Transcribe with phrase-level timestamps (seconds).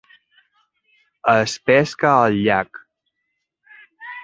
[1.33, 2.83] Es pesca al llac.